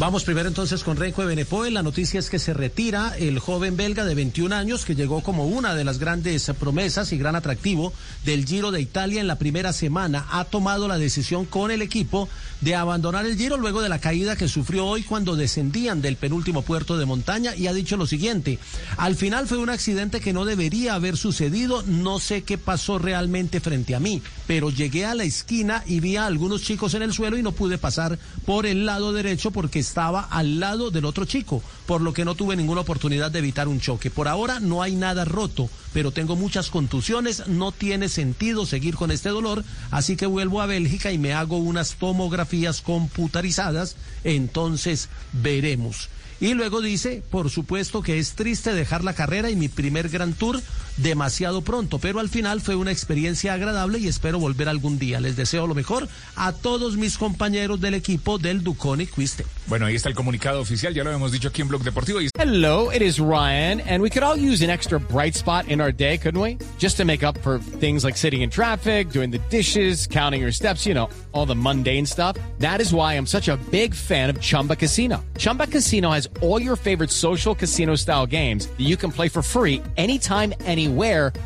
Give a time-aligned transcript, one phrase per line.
[0.00, 1.70] Vamos primero entonces con Renko de.
[1.70, 5.44] La noticia es que se retira el joven belga de 21 años que llegó como
[5.44, 7.92] una de las grandes promesas y gran atractivo
[8.24, 10.26] del Giro de Italia en la primera semana.
[10.30, 12.30] Ha tomado la decisión con el equipo
[12.62, 16.62] de abandonar el Giro luego de la caída que sufrió hoy cuando descendían del penúltimo
[16.62, 18.58] puerto de montaña y ha dicho lo siguiente.
[18.96, 21.82] Al final fue un accidente que no debería haber sucedido.
[21.82, 26.16] No sé qué pasó realmente frente a mí, pero llegué a la esquina y vi
[26.16, 29.89] a algunos chicos en el suelo y no pude pasar por el lado derecho porque
[29.90, 33.66] estaba al lado del otro chico, por lo que no tuve ninguna oportunidad de evitar
[33.66, 34.08] un choque.
[34.08, 39.10] Por ahora no hay nada roto, pero tengo muchas contusiones, no tiene sentido seguir con
[39.10, 46.08] este dolor, así que vuelvo a Bélgica y me hago unas tomografías computarizadas, entonces veremos.
[46.40, 50.34] Y luego dice, por supuesto que es triste dejar la carrera y mi primer Gran
[50.34, 50.62] Tour
[50.96, 55.20] demasiado pronto, pero al final fue una experiencia agradable y espero volver algún día.
[55.20, 59.44] Les deseo lo mejor a todos mis compañeros del equipo del Duconi Quiste.
[59.66, 62.20] Bueno, ahí está el comunicado oficial, ya lo hemos dicho aquí en Blog Deportivo.
[62.20, 62.28] Y...
[62.38, 65.92] Hello, it is Ryan, and we could all use an extra bright spot in our
[65.92, 66.58] day, couldn't we?
[66.78, 70.52] Just to make up for things like sitting in traffic, doing the dishes, counting your
[70.52, 72.36] steps, you know, all the mundane stuff.
[72.58, 75.24] That is why I'm such a big fan of Chumba Casino.
[75.38, 79.42] Chumba Casino has all your favorite social casino style games that you can play for
[79.42, 80.89] free anytime, anywhere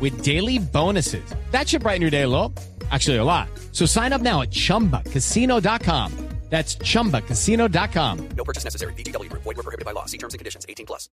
[0.00, 1.24] with daily bonuses.
[1.50, 2.52] That should brighten your day a little.
[2.90, 3.48] Actually, a lot.
[3.72, 6.26] So sign up now at chumbacasino.com.
[6.48, 8.28] That's chumbacasino.com.
[8.36, 8.92] No purchase necessary.
[8.94, 9.30] BGW.
[9.32, 10.06] Void were prohibited by law.
[10.06, 10.64] See terms and conditions.
[10.68, 11.08] 18 plus.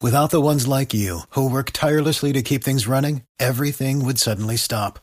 [0.00, 4.56] Without the ones like you, who work tirelessly to keep things running, everything would suddenly
[4.56, 4.98] stop.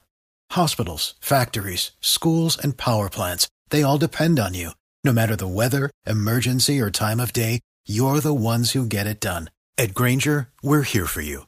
[0.51, 4.72] Hospitals, factories, schools, and power plants, they all depend on you.
[5.03, 9.19] No matter the weather, emergency, or time of day, you're the ones who get it
[9.19, 9.50] done.
[9.78, 11.47] At Granger, we're here for you